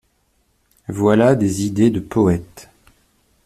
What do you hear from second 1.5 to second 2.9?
idées de poète.